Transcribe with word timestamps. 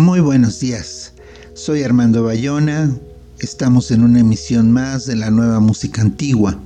Muy 0.00 0.20
buenos 0.20 0.60
días, 0.60 1.12
soy 1.52 1.82
Armando 1.82 2.22
Bayona, 2.22 2.96
estamos 3.38 3.90
en 3.90 4.02
una 4.02 4.20
emisión 4.20 4.72
más 4.72 5.04
de 5.04 5.14
la 5.14 5.30
nueva 5.30 5.60
música 5.60 6.00
antigua, 6.00 6.58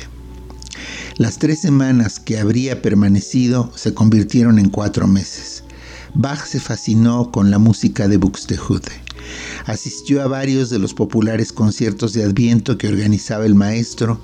Las 1.17 1.39
tres 1.39 1.61
semanas 1.61 2.19
que 2.19 2.39
habría 2.39 2.81
permanecido 2.81 3.71
se 3.75 3.93
convirtieron 3.93 4.59
en 4.59 4.69
cuatro 4.69 5.07
meses. 5.07 5.63
Bach 6.13 6.45
se 6.45 6.59
fascinó 6.59 7.31
con 7.31 7.51
la 7.51 7.59
música 7.59 8.07
de 8.07 8.17
Buxtehude. 8.17 9.06
Asistió 9.65 10.21
a 10.21 10.27
varios 10.27 10.69
de 10.69 10.79
los 10.79 10.93
populares 10.93 11.51
conciertos 11.51 12.13
de 12.13 12.23
Adviento 12.23 12.77
que 12.77 12.87
organizaba 12.87 13.45
el 13.45 13.55
maestro 13.55 14.19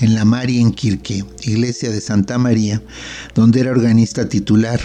en 0.00 0.14
la 0.14 0.24
Marienkirche, 0.24 1.24
iglesia 1.42 1.90
de 1.90 2.00
Santa 2.00 2.38
María, 2.38 2.82
donde 3.34 3.60
era 3.60 3.70
organista 3.70 4.28
titular, 4.28 4.80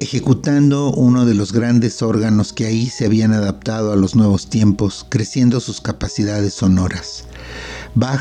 ejecutando 0.00 0.92
uno 0.92 1.26
de 1.26 1.34
los 1.34 1.52
grandes 1.52 2.02
órganos 2.02 2.52
que 2.52 2.66
ahí 2.66 2.88
se 2.88 3.06
habían 3.06 3.32
adaptado 3.32 3.92
a 3.92 3.96
los 3.96 4.14
nuevos 4.14 4.48
tiempos, 4.48 5.06
creciendo 5.08 5.60
sus 5.60 5.80
capacidades 5.80 6.54
sonoras. 6.54 7.24
Bach, 7.94 8.20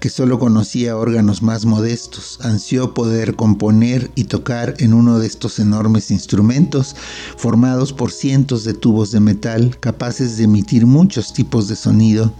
que 0.00 0.08
solo 0.10 0.38
conocía 0.38 0.96
órganos 0.96 1.42
más 1.42 1.66
modestos, 1.66 2.38
ansió 2.42 2.94
poder 2.94 3.36
componer 3.36 4.10
y 4.14 4.24
tocar 4.24 4.74
en 4.78 4.94
uno 4.94 5.18
de 5.18 5.26
estos 5.26 5.58
enormes 5.58 6.10
instrumentos 6.10 6.96
formados 7.36 7.92
por 7.92 8.12
cientos 8.12 8.64
de 8.64 8.74
tubos 8.74 9.10
de 9.12 9.20
metal 9.20 9.76
capaces 9.80 10.36
de 10.36 10.44
emitir 10.44 10.86
muchos 10.86 11.32
tipos 11.32 11.68
de 11.68 11.76
sonido, 11.76 12.32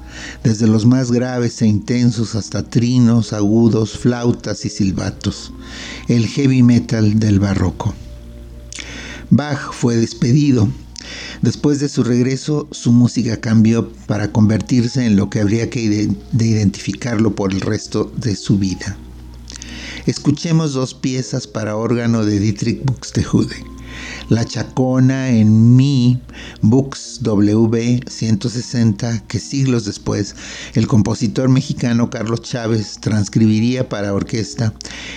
desde 0.42 0.66
los 0.66 0.86
más 0.86 1.12
graves 1.12 1.60
e 1.62 1.66
intensos 1.66 2.34
hasta 2.34 2.62
trinos, 2.62 3.32
agudos, 3.32 3.98
flautas 3.98 4.64
y 4.64 4.70
silbatos, 4.70 5.52
el 6.08 6.26
heavy 6.26 6.62
metal 6.62 7.18
del 7.18 7.40
barroco. 7.40 7.94
Bach 9.30 9.72
fue 9.72 9.96
despedido 9.96 10.68
Después 11.42 11.80
de 11.80 11.88
su 11.88 12.04
regreso, 12.04 12.68
su 12.70 12.92
música 12.92 13.40
cambió 13.40 13.92
para 14.06 14.32
convertirse 14.32 15.06
en 15.06 15.16
lo 15.16 15.30
que 15.30 15.40
habría 15.40 15.70
que 15.70 16.08
de 16.32 16.46
identificarlo 16.46 17.34
por 17.34 17.52
el 17.52 17.60
resto 17.60 18.12
de 18.16 18.36
su 18.36 18.58
vida. 18.58 18.96
Escuchemos 20.06 20.72
dos 20.72 20.94
piezas 20.94 21.46
para 21.46 21.76
órgano 21.76 22.24
de 22.24 22.38
Dietrich 22.38 22.84
Buxtehude. 22.84 23.56
La 24.28 24.44
Chacona 24.44 25.30
en 25.30 25.76
Mi, 25.76 26.20
Bux 26.62 27.18
W 27.22 28.00
160, 28.08 29.24
que 29.26 29.38
siglos 29.38 29.84
después 29.84 30.36
el 30.74 30.86
compositor 30.86 31.48
mexicano 31.48 32.10
Carlos 32.10 32.42
Chávez 32.42 32.98
transcribiría 33.00 33.88
para 33.88 34.14
orquesta, 34.14 34.72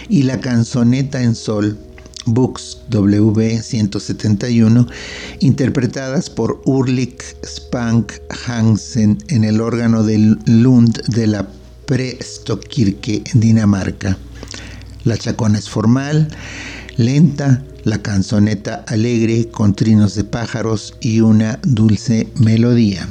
y 0.09 0.23
la 0.23 0.41
Canzoneta 0.41 1.21
en 1.21 1.35
Sol, 1.35 1.77
Books 2.25 2.79
W171, 2.89 4.87
interpretadas 5.39 6.29
por 6.29 6.61
Urlik 6.65 7.23
Spank 7.43 8.13
Hansen 8.45 9.17
en 9.27 9.43
el 9.43 9.61
órgano 9.61 10.03
del 10.03 10.37
Lund 10.45 11.01
de 11.07 11.27
la 11.27 11.47
Prestokirke 11.85 13.23
en 13.33 13.39
Dinamarca. 13.39 14.17
La 15.03 15.17
chacona 15.17 15.59
es 15.59 15.69
formal, 15.69 16.29
lenta, 16.97 17.63
la 17.83 18.01
canzoneta 18.01 18.85
alegre 18.87 19.49
con 19.49 19.75
trinos 19.75 20.15
de 20.15 20.23
pájaros 20.23 20.95
y 21.01 21.19
una 21.21 21.59
dulce 21.63 22.29
melodía. 22.35 23.07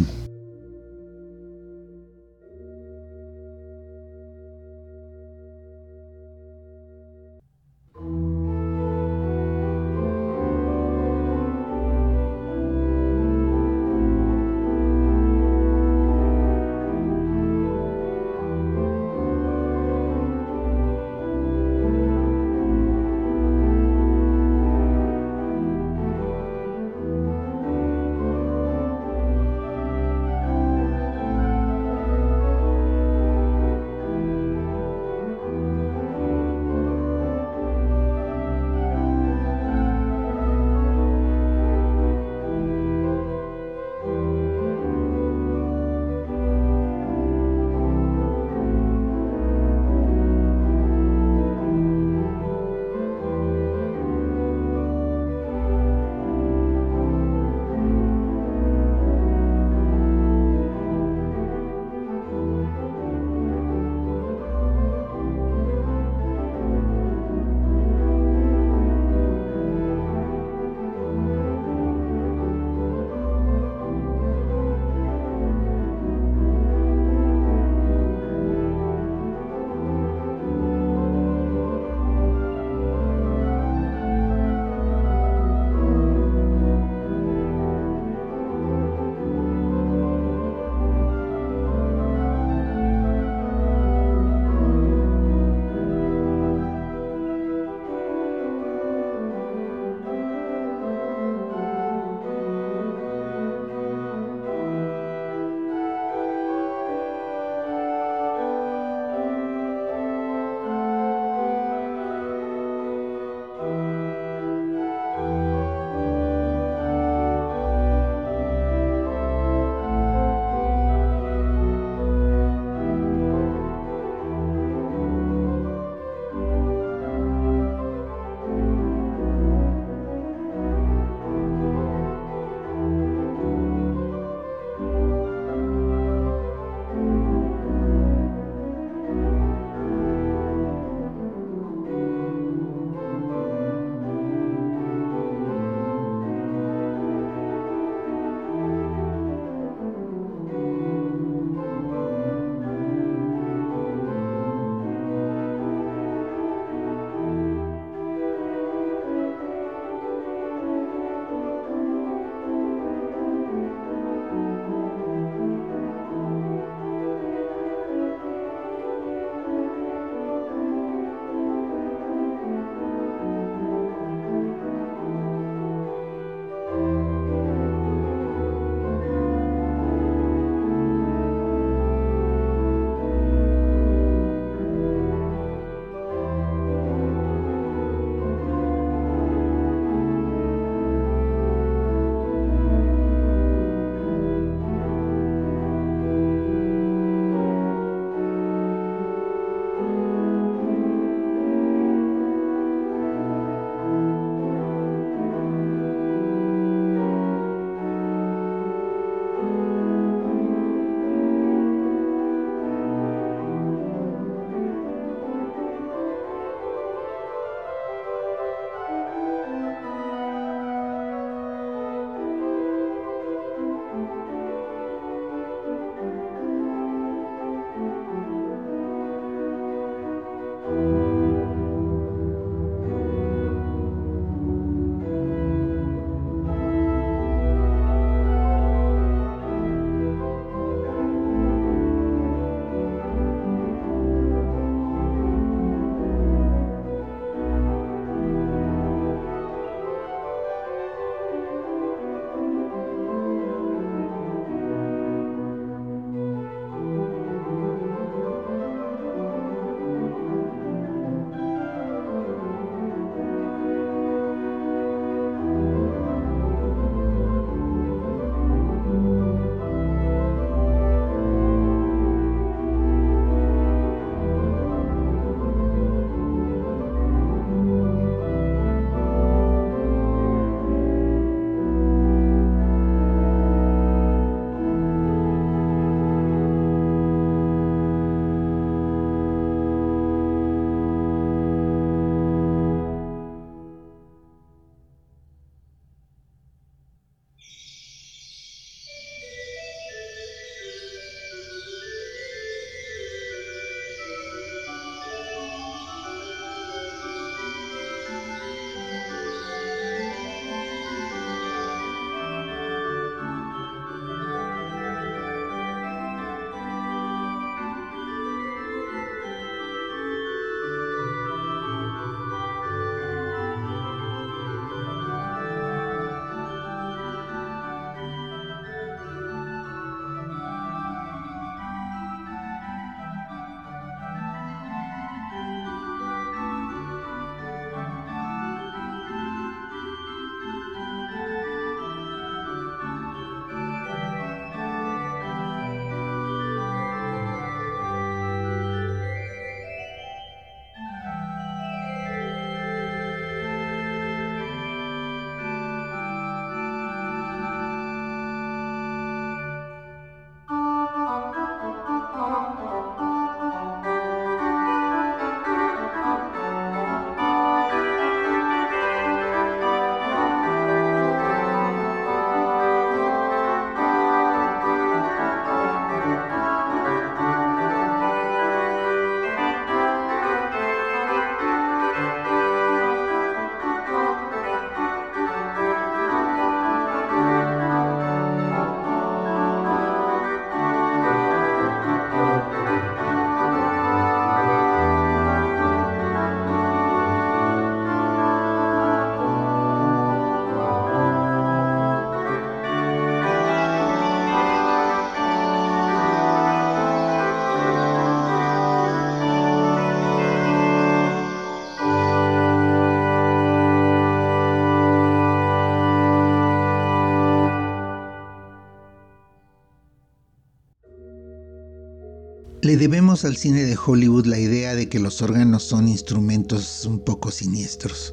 Debemos 422.83 423.25
al 423.25 423.37
cine 423.37 423.63
de 423.63 423.79
Hollywood 423.79 424.27
la 424.27 424.41
idea 424.41 424.75
de 424.75 424.89
que 424.89 424.99
los 424.99 425.23
órganos 425.23 425.63
son 425.63 425.87
instrumentos 425.87 426.85
un 426.85 426.99
poco 426.99 427.31
siniestros, 427.31 428.13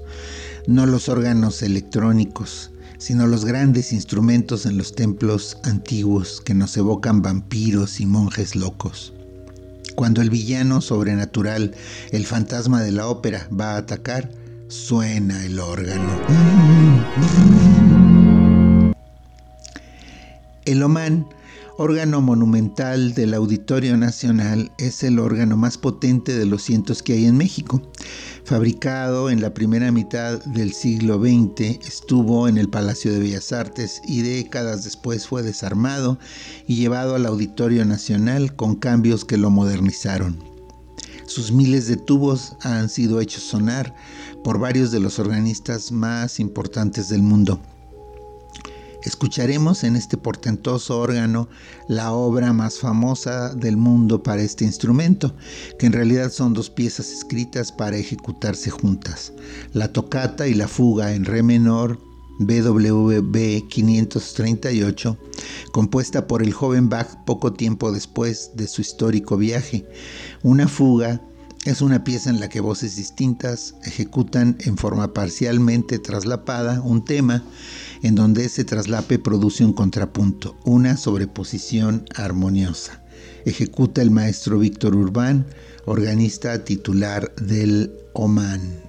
no 0.67 0.85
los 0.85 1.09
órganos 1.09 1.63
electrónicos, 1.63 2.69
sino 2.99 3.25
los 3.25 3.45
grandes 3.45 3.91
instrumentos 3.93 4.67
en 4.67 4.77
los 4.77 4.93
templos 4.93 5.57
antiguos 5.63 6.39
que 6.45 6.53
nos 6.53 6.77
evocan 6.77 7.23
vampiros 7.23 7.99
y 7.99 8.05
monjes 8.05 8.55
locos. 8.55 9.11
Cuando 9.95 10.21
el 10.21 10.29
villano 10.29 10.81
sobrenatural, 10.81 11.73
el 12.11 12.27
fantasma 12.27 12.83
de 12.83 12.91
la 12.91 13.07
ópera, 13.07 13.49
va 13.49 13.71
a 13.71 13.77
atacar, 13.77 14.29
suena 14.67 15.45
el 15.45 15.57
órgano. 15.59 16.15
El 20.65 20.83
Oman 20.83 21.25
órgano 21.79 22.19
monumental 22.19 23.13
del 23.13 23.33
Auditorio 23.33 23.95
Nacional, 23.95 24.69
es 24.77 25.01
el 25.01 25.17
órgano 25.17 25.55
más 25.55 25.77
potente 25.77 26.37
de 26.37 26.45
los 26.45 26.61
cientos 26.61 27.01
que 27.01 27.13
hay 27.13 27.25
en 27.25 27.37
México. 27.37 27.81
Fabricado 28.43 29.29
en 29.29 29.39
la 29.39 29.53
primera 29.53 29.89
mitad 29.89 30.43
del 30.43 30.73
siglo 30.73 31.21
XX, 31.21 31.79
estuvo 31.87 32.49
en 32.49 32.57
el 32.57 32.67
Palacio 32.67 33.13
de 33.13 33.19
Bellas 33.19 33.53
Artes 33.53 34.01
y 34.05 34.23
décadas 34.23 34.83
después 34.83 35.25
fue 35.25 35.41
desarmado 35.41 36.19
y 36.67 36.75
llevado 36.75 37.15
al 37.15 37.25
Auditorio 37.25 37.85
Nacional 37.85 38.57
con 38.57 38.75
cambios 38.75 39.23
que 39.23 39.37
lo 39.37 39.49
modernizaron. 39.49 40.37
Sus 41.27 41.53
miles 41.53 41.87
de 41.87 41.95
tubos 41.95 42.57
han 42.59 42.89
sido 42.89 43.21
hechos 43.21 43.43
sonar 43.43 43.95
por 44.43 44.59
varios 44.59 44.91
de 44.91 44.99
los 44.99 45.17
organistas 45.17 45.93
más 45.93 46.41
importantes 46.41 47.07
del 47.07 47.21
mundo. 47.21 47.61
Escucharemos 49.03 49.83
en 49.85 49.95
este 49.95 50.17
portentoso 50.17 50.99
órgano 50.99 51.47
la 51.87 52.11
obra 52.11 52.51
más 52.51 52.79
famosa 52.79 53.55
del 53.55 53.77
mundo 53.77 54.23
para 54.23 54.41
este 54.41 54.65
instrumento, 54.65 55.35
que 55.77 55.85
en 55.85 55.93
realidad 55.93 56.31
son 56.31 56.53
dos 56.53 56.69
piezas 56.69 57.11
escritas 57.11 57.71
para 57.71 57.97
ejecutarse 57.97 58.69
juntas, 58.69 59.31
la 59.73 59.93
tocata 59.93 60.47
y 60.47 60.53
la 60.53 60.67
fuga 60.67 61.13
en 61.13 61.23
re 61.23 61.43
menor 61.43 61.99
BWV 62.39 63.67
538, 63.69 65.17
compuesta 65.71 66.27
por 66.27 66.43
el 66.43 66.51
joven 66.51 66.89
Bach 66.89 67.07
poco 67.25 67.53
tiempo 67.53 67.91
después 67.93 68.51
de 68.55 68.67
su 68.67 68.81
histórico 68.81 69.37
viaje, 69.37 69.85
una 70.43 70.67
fuga 70.67 71.21
es 71.65 71.81
una 71.81 72.05
pieza 72.05 72.29
en 72.29 72.39
la 72.39 72.47
que 72.47 72.61
voces 72.61 72.95
distintas 72.95 73.75
ejecutan 73.83 74.57
en 74.61 74.77
forma 74.77 75.13
parcialmente 75.13 75.99
traslapada 75.99 76.81
un 76.81 77.03
tema 77.03 77.43
en 78.03 78.15
donde 78.15 78.45
ese 78.45 78.63
traslape 78.63 79.19
produce 79.19 79.65
un 79.65 79.73
contrapunto, 79.73 80.57
una 80.65 80.97
sobreposición 80.97 82.05
armoniosa. 82.15 83.03
Ejecuta 83.45 84.01
el 84.01 84.11
maestro 84.11 84.59
Víctor 84.59 84.95
Urbán, 84.95 85.45
organista 85.85 86.63
titular 86.63 87.33
del 87.35 87.91
Oman. 88.13 88.88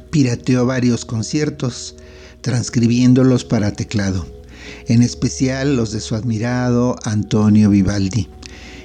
Pirateó 0.00 0.66
varios 0.66 1.04
conciertos, 1.04 1.96
transcribiéndolos 2.40 3.44
para 3.44 3.72
teclado, 3.72 4.26
en 4.86 5.02
especial 5.02 5.76
los 5.76 5.92
de 5.92 6.00
su 6.00 6.14
admirado 6.14 6.96
Antonio 7.04 7.70
Vivaldi. 7.70 8.28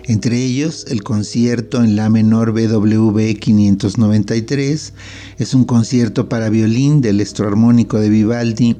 Entre 0.08 0.44
ellos, 0.44 0.86
el 0.88 1.04
concierto 1.04 1.84
en 1.84 1.96
La 1.96 2.10
menor 2.10 2.52
BWV 2.52 3.40
593 3.40 4.94
es 5.40 5.54
un 5.56 5.66
concierto 5.66 6.30
para 6.30 6.50
violín 6.50 7.02
del 7.02 7.16
electroarmónico 7.16 8.00
de 8.00 8.10
Vivaldi 8.10 8.78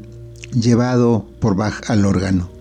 llevado 0.54 1.28
por 1.40 1.56
Bach 1.56 1.90
al 1.90 2.06
órgano. 2.06 2.52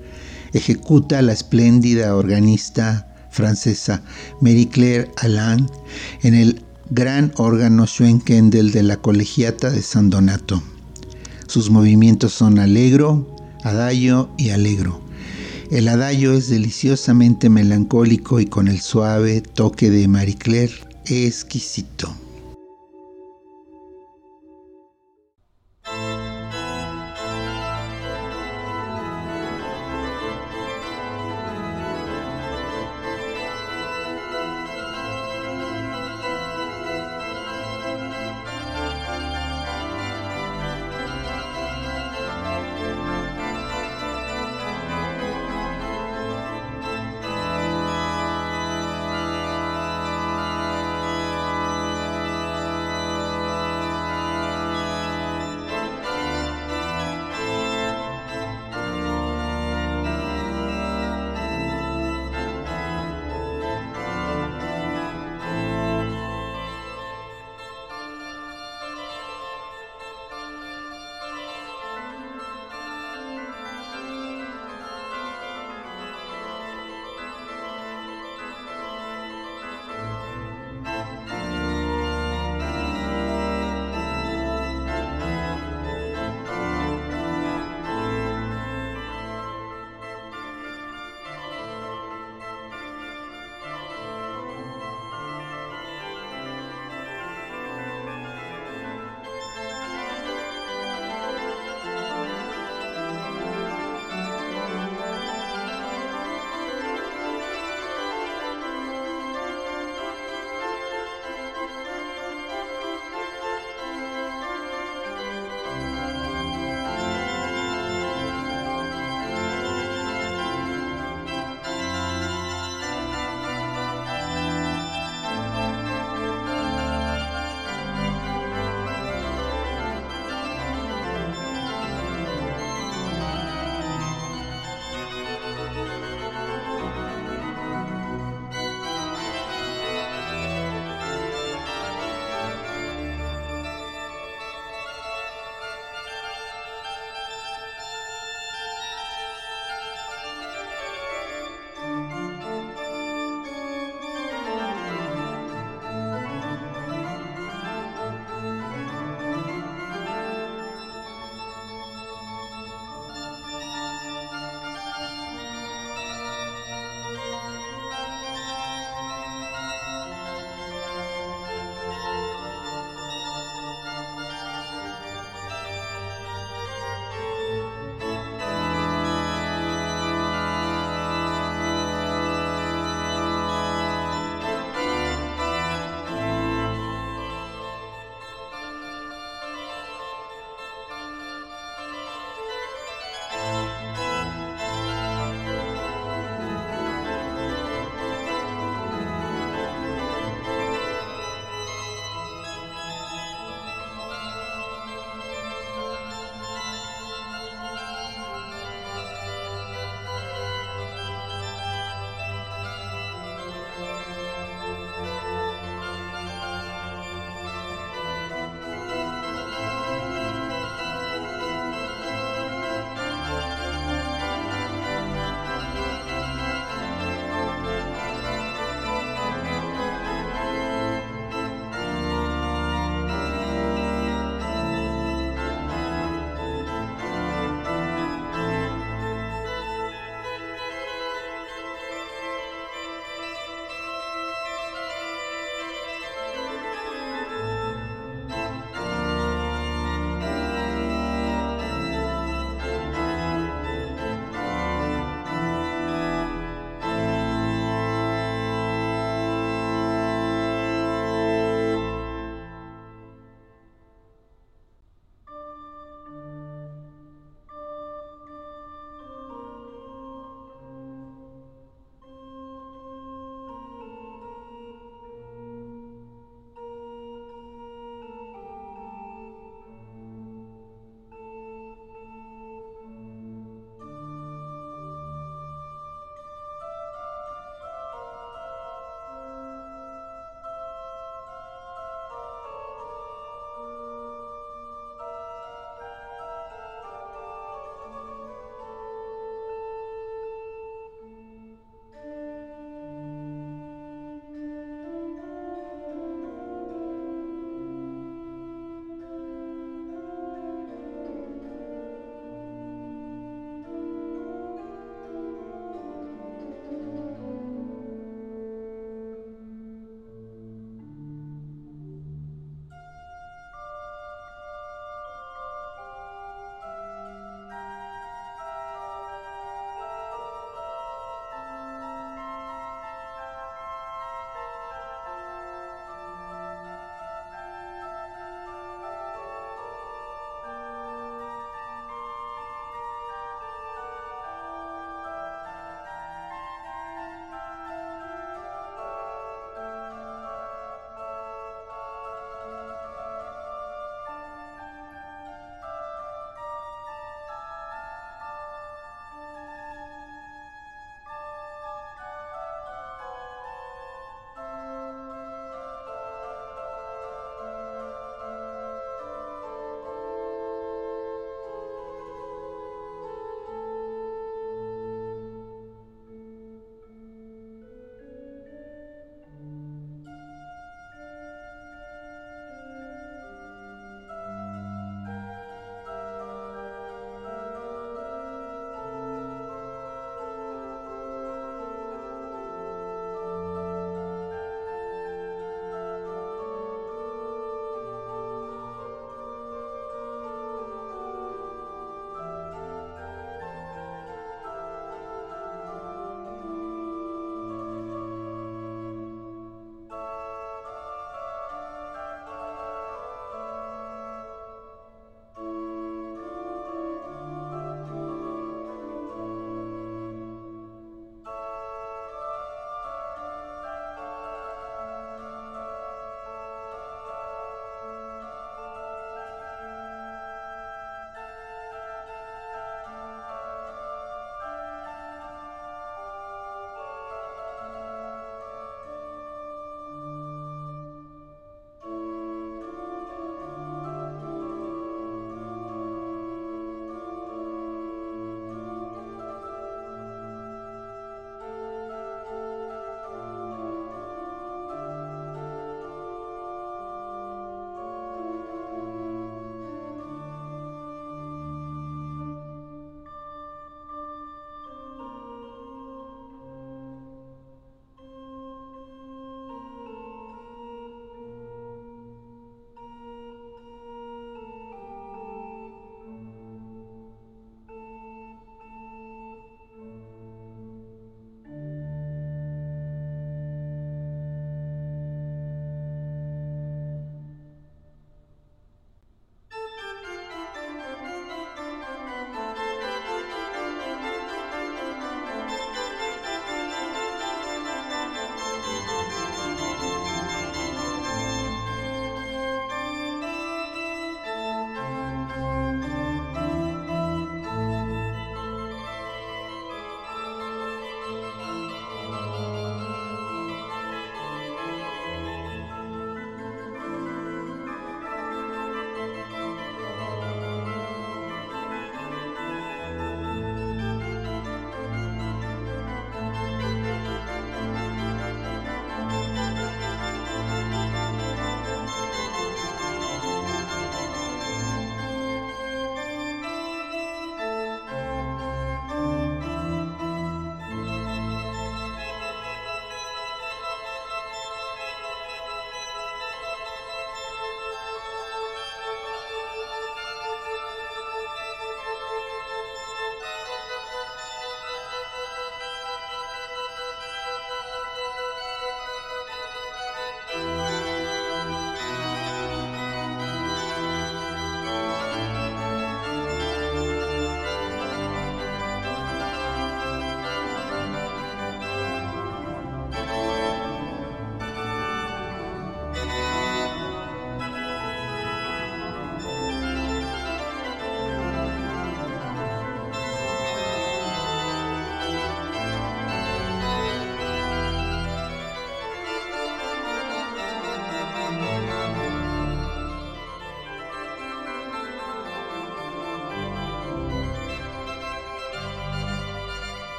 Ejecuta 0.55 1.21
la 1.21 1.33
espléndida 1.33 2.17
organista 2.17 3.07
francesa 3.31 4.03
Marie 4.41 4.69
Claire 4.69 5.11
Alain 5.17 5.69
en 6.23 6.35
el 6.35 6.63
gran 6.91 7.33
órgano 7.37 7.87
Schwenkendel 7.87 8.73
de 8.73 8.83
la 8.83 8.97
Colegiata 8.97 9.71
de 9.71 9.83
San 9.83 10.11
Donato. 10.11 10.63
Sus 11.47 11.71
movimientos 11.71 12.33
son 12.33 12.59
alegro, 12.59 13.37
adagio 13.63 14.31
y 14.37 14.51
alegro. 14.51 15.01
El 15.71 15.89
adagio 15.89 16.35
es 16.35 16.49
deliciosamente 16.49 17.49
melancólico 17.49 18.39
y 18.39 18.47
con 18.47 18.69
el 18.69 18.81
suave 18.81 19.41
toque 19.41 19.91
de 19.91 20.09
Marie 20.09 20.37
Claire 20.37 20.75
exquisito. 21.07 22.15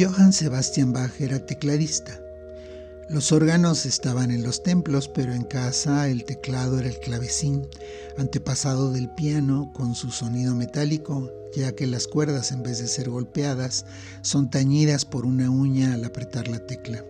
Johann 0.00 0.32
Sebastian 0.32 0.94
Bach 0.94 1.20
era 1.20 1.44
tecladista. 1.44 2.18
Los 3.10 3.32
órganos 3.32 3.84
estaban 3.84 4.30
en 4.30 4.42
los 4.42 4.62
templos, 4.62 5.08
pero 5.08 5.34
en 5.34 5.44
casa 5.44 6.08
el 6.08 6.24
teclado 6.24 6.78
era 6.78 6.88
el 6.88 6.98
clavecín, 6.98 7.68
antepasado 8.16 8.92
del 8.92 9.10
piano 9.10 9.70
con 9.74 9.94
su 9.94 10.10
sonido 10.10 10.54
metálico, 10.54 11.30
ya 11.54 11.72
que 11.72 11.86
las 11.86 12.06
cuerdas 12.06 12.50
en 12.50 12.62
vez 12.62 12.78
de 12.78 12.88
ser 12.88 13.10
golpeadas 13.10 13.84
son 14.22 14.48
tañidas 14.48 15.04
por 15.04 15.26
una 15.26 15.50
uña 15.50 15.92
al 15.92 16.02
apretar 16.06 16.48
la 16.48 16.60
tecla. 16.60 17.04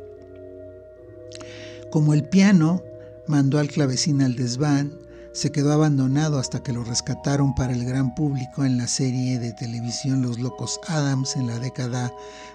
Como 1.92 2.12
el 2.12 2.28
piano 2.28 2.82
mandó 3.28 3.60
al 3.60 3.68
clavecín 3.68 4.20
al 4.20 4.34
desván, 4.34 4.98
se 5.32 5.52
quedó 5.52 5.72
abandonado 5.72 6.38
hasta 6.38 6.62
que 6.62 6.72
lo 6.72 6.82
rescataron 6.82 7.54
para 7.54 7.72
el 7.72 7.84
gran 7.84 8.14
público 8.14 8.64
en 8.64 8.78
la 8.78 8.88
serie 8.88 9.38
de 9.38 9.52
televisión 9.52 10.22
Los 10.22 10.40
Locos 10.40 10.80
Adams 10.88 11.36
en 11.36 11.46
la 11.46 11.58
década 11.58 12.12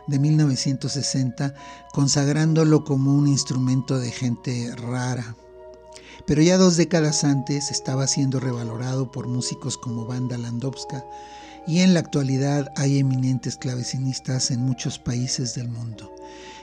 de 0.08 0.20
1960, 0.20 1.54
consagrándolo 1.94 2.84
como 2.84 3.16
un 3.16 3.28
instrumento 3.28 3.98
de 3.98 4.12
gente 4.12 4.76
rara. 4.76 5.36
Pero 6.28 6.42
ya 6.42 6.58
dos 6.58 6.76
décadas 6.76 7.24
antes 7.24 7.72
estaba 7.72 8.08
siendo 8.08 8.40
revalorado 8.40 9.12
por 9.12 9.28
músicos 9.28 9.78
como 9.78 10.06
Banda 10.06 10.38
Landowska 10.38 11.06
y 11.68 11.80
en 11.80 11.94
la 11.94 12.02
actualidad 12.02 12.72
hay 12.76 13.00
eminentes 13.00 13.58
clavecinistas 13.58 14.52
en 14.52 14.62
muchos 14.62 15.00
países 15.00 15.56
del 15.56 15.70
mundo. 15.70 16.14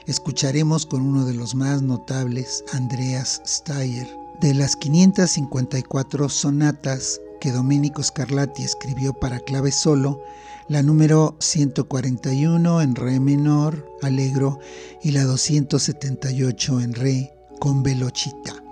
Escucharemos 0.05 0.85
con 0.85 1.01
uno 1.01 1.25
de 1.25 1.33
los 1.33 1.55
más 1.55 1.81
notables, 1.81 2.63
Andreas 2.73 3.41
Steyer, 3.45 4.22
de 4.39 4.53
las 4.53 4.75
554 4.75 6.29
sonatas 6.29 7.19
que 7.39 7.51
Domenico 7.51 8.01
Scarlatti 8.01 8.63
escribió 8.63 9.13
para 9.13 9.39
clave 9.39 9.71
solo, 9.71 10.21
la 10.67 10.81
número 10.81 11.35
141 11.39 12.81
en 12.81 12.95
re 12.95 13.19
menor, 13.19 13.85
alegro, 14.01 14.59
y 15.01 15.11
la 15.11 15.23
278 15.25 16.79
en 16.79 16.93
re 16.93 17.33
con 17.59 17.83
velocita. 17.83 18.62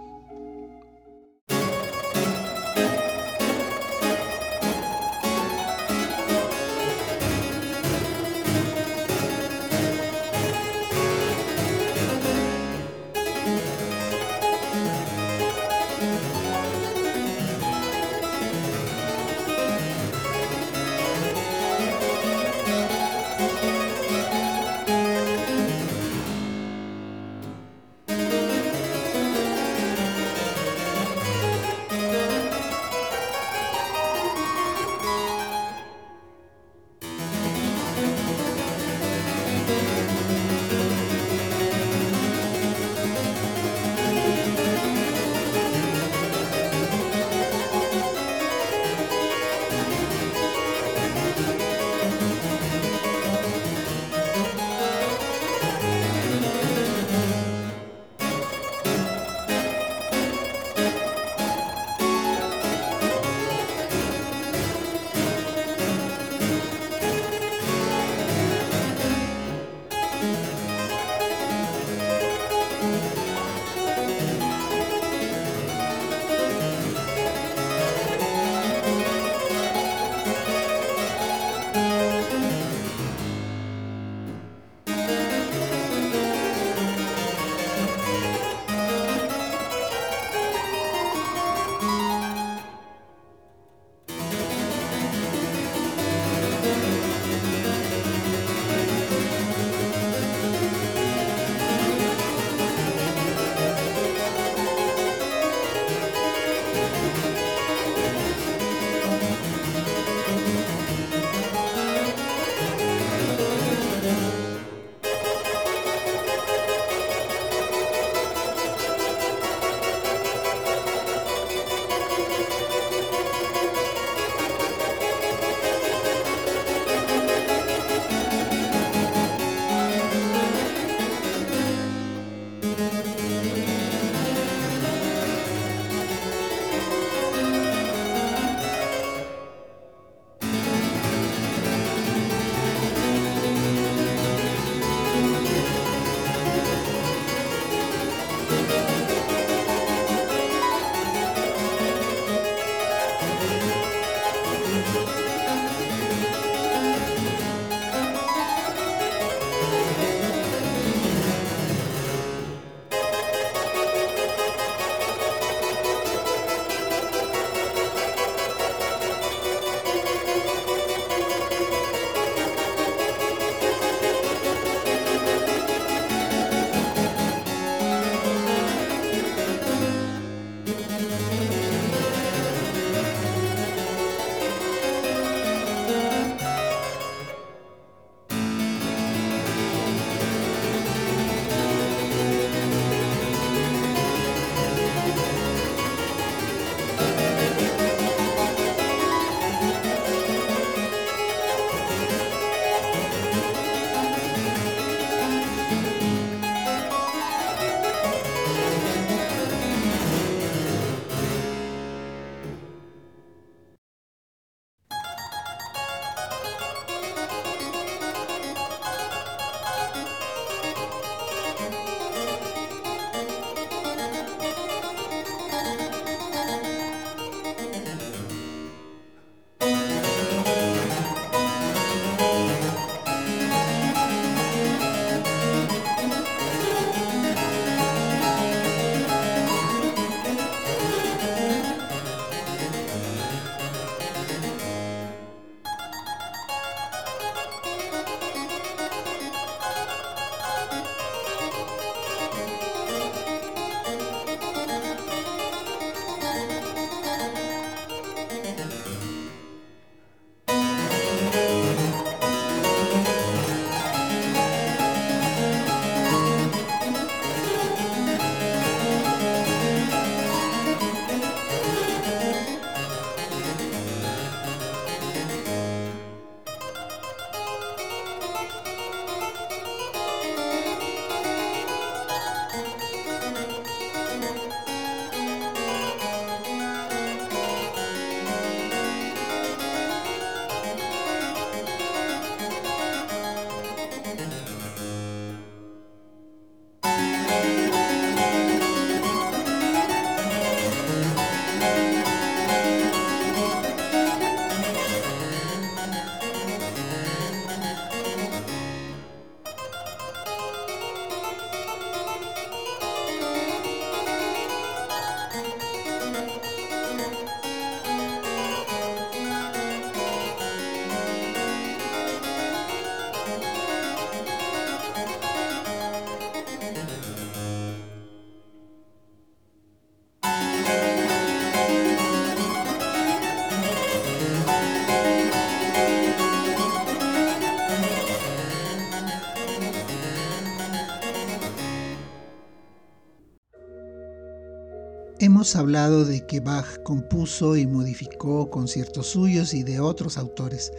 Hemos 345.42 345.56
hablado 345.56 346.06
de 346.06 346.24
que 346.28 346.40
Bach 346.40 346.84
compuso 346.84 347.58
y 347.58 347.66
modificó 347.66 348.52
conciertos 348.52 349.08
suyos 349.08 349.56
y 349.56 349.64
de 349.64 349.80
otros 349.80 350.20
autores 350.20 350.72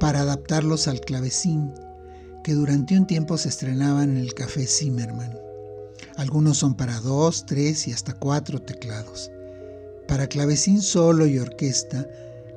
para 0.00 0.22
adaptarlos 0.22 0.88
al 0.88 1.00
clavecín, 1.00 1.72
que 2.42 2.54
durante 2.54 2.98
un 2.98 3.06
tiempo 3.06 3.38
se 3.38 3.50
estrenaban 3.50 4.10
en 4.10 4.16
el 4.16 4.34
Café 4.34 4.66
Zimmerman. 4.66 5.38
Algunos 6.16 6.58
son 6.58 6.74
para 6.74 6.98
dos, 6.98 7.46
tres 7.46 7.86
y 7.86 7.92
hasta 7.92 8.12
cuatro 8.12 8.60
teclados. 8.60 9.30
Para 10.08 10.26
clavecín 10.26 10.82
solo 10.82 11.24
y 11.28 11.38
orquesta 11.38 12.04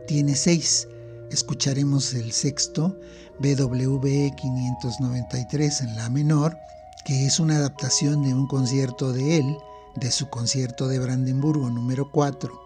tiene 0.08 0.34
seis. 0.34 0.88
Escucharemos 1.30 2.16
el 2.16 2.32
sexto, 2.32 2.99
BWV 3.38 4.34
593 4.36 5.82
en 5.82 5.95
la 5.97 6.10
menor, 6.10 6.58
que 7.06 7.28
es 7.28 7.39
una 7.39 7.58
adaptación 7.58 8.24
de 8.24 8.34
un 8.34 8.47
concierto 8.47 9.14
de 9.14 9.38
él, 9.38 9.58
de 9.96 10.12
su 10.12 10.30
concierto 10.30 10.88
de 10.88 11.00
Brandenburgo 11.00 11.70
número 11.70 12.10
4. 12.12 12.62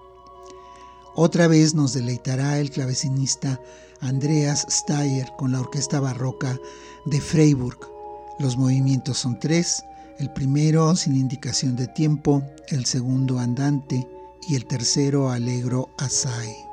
Otra 1.16 1.48
vez 1.48 1.74
nos 1.74 1.94
deleitará 1.94 2.60
el 2.60 2.70
clavecinista 2.70 3.60
Andreas 4.02 4.68
Steyer 4.70 5.28
con 5.38 5.52
la 5.52 5.62
orquesta 5.62 6.00
barroca 6.00 6.60
de 7.06 7.20
Freiburg. 7.20 7.80
Los 8.40 8.58
movimientos 8.58 9.18
son 9.18 9.40
tres, 9.40 9.84
el 10.20 10.32
primero 10.32 10.96
sin 10.96 11.16
indicación 11.16 11.76
de 11.76 11.88
tiempo, 11.88 12.44
el 12.68 12.86
segundo 12.86 13.40
andante 13.40 14.08
y 14.48 14.56
el 14.56 14.66
tercero 14.66 15.30
alegro 15.32 15.90
assai. 15.98 16.67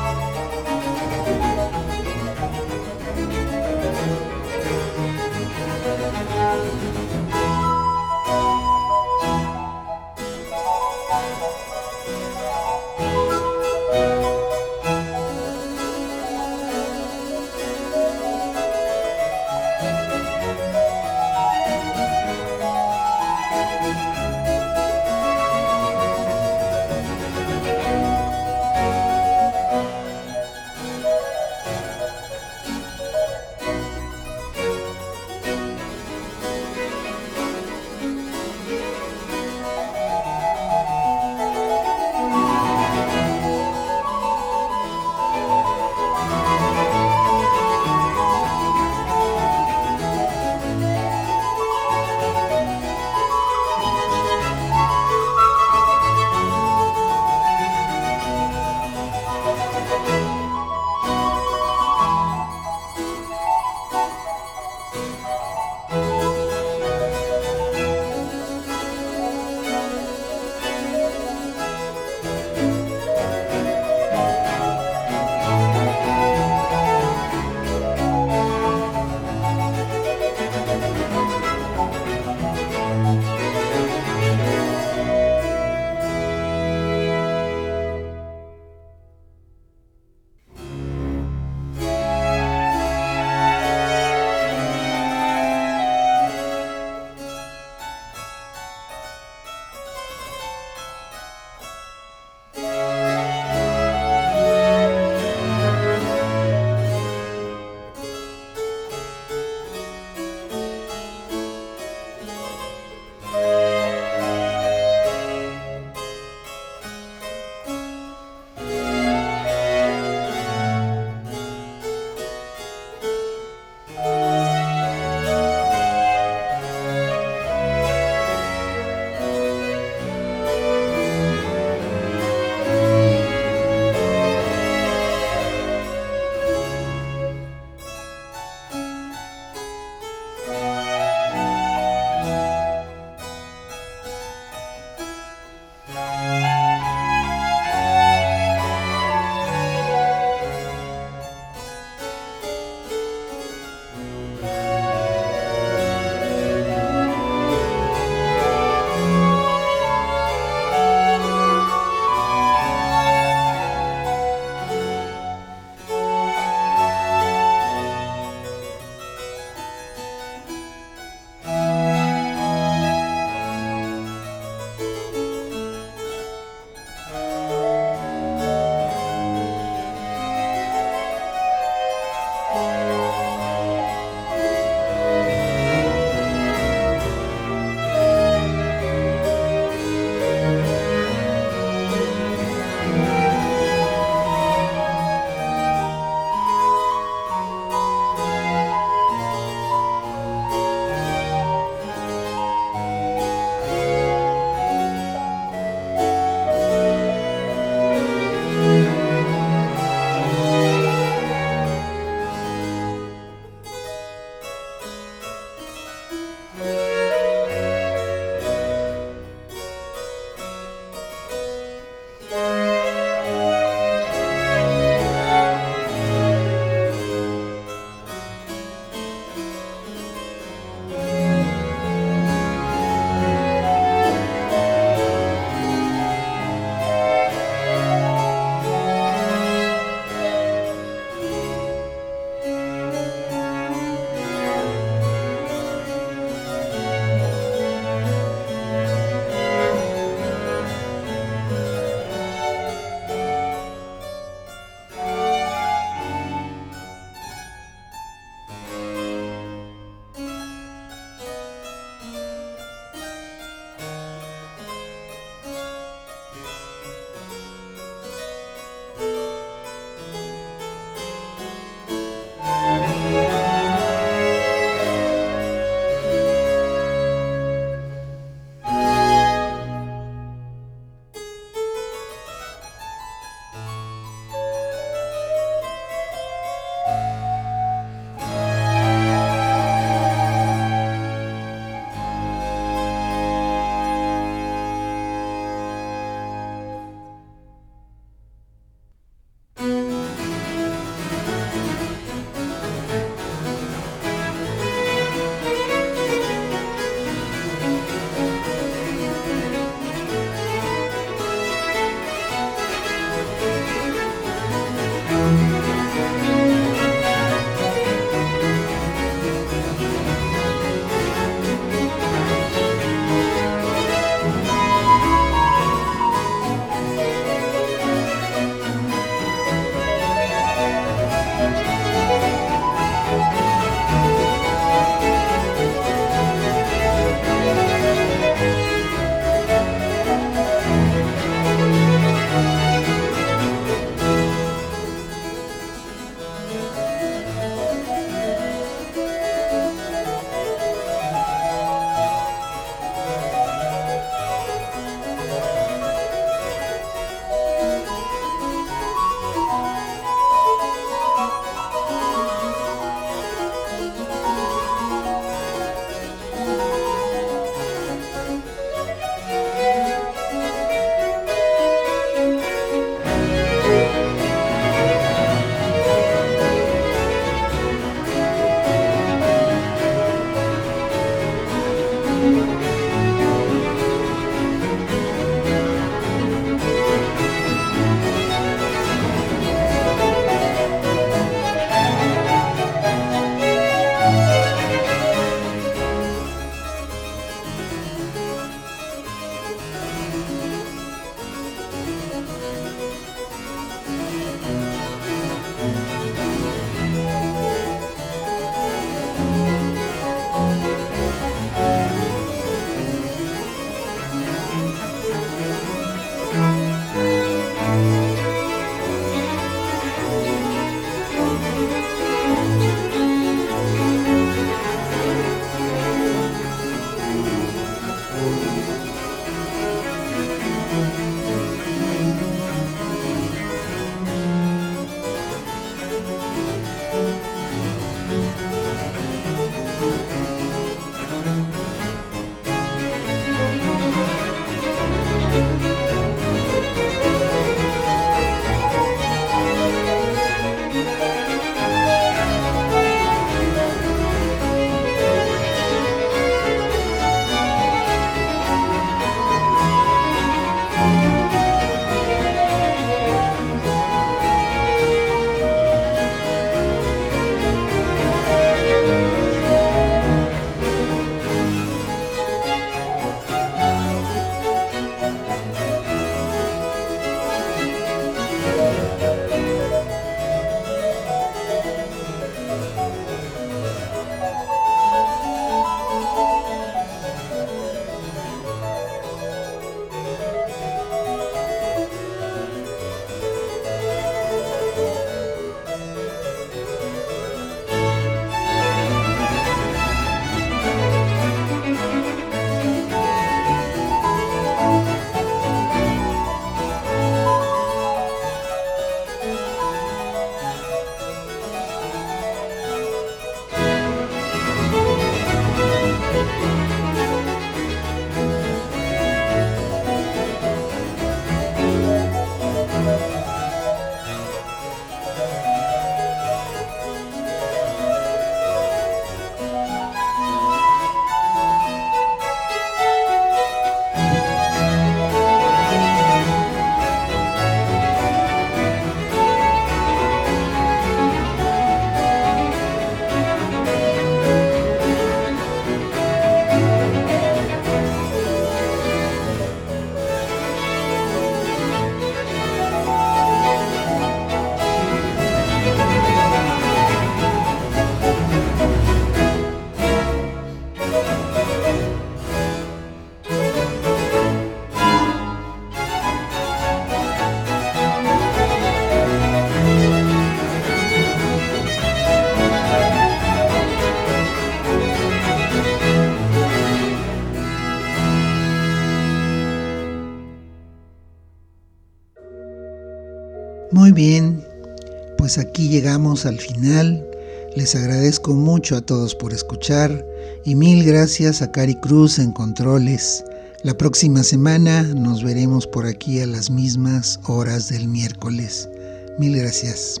Pues 585.28 585.36
aquí 585.36 585.68
llegamos 585.68 586.24
al 586.24 586.38
final. 586.38 587.06
Les 587.54 587.74
agradezco 587.74 588.32
mucho 588.32 588.76
a 588.76 588.80
todos 588.80 589.14
por 589.14 589.34
escuchar 589.34 590.02
y 590.46 590.54
mil 590.54 590.82
gracias 590.86 591.42
a 591.42 591.52
Cari 591.52 591.74
Cruz 591.74 592.18
en 592.18 592.32
Controles. 592.32 593.22
La 593.62 593.76
próxima 593.76 594.22
semana 594.22 594.84
nos 594.84 595.22
veremos 595.22 595.66
por 595.66 595.84
aquí 595.84 596.22
a 596.22 596.26
las 596.26 596.48
mismas 596.48 597.20
horas 597.26 597.68
del 597.68 597.88
miércoles. 597.88 598.70
Mil 599.18 599.36
gracias. 599.36 600.00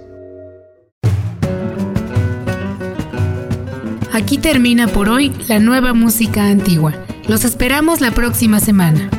Aquí 4.14 4.38
termina 4.38 4.88
por 4.88 5.10
hoy 5.10 5.30
la 5.46 5.58
nueva 5.58 5.92
música 5.92 6.46
antigua. 6.46 6.94
Los 7.28 7.44
esperamos 7.44 8.00
la 8.00 8.12
próxima 8.12 8.60
semana. 8.60 9.10